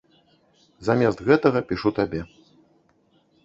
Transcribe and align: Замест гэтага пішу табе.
Замест 0.87 1.19
гэтага 1.29 1.63
пішу 1.73 1.89
табе. 2.03 2.21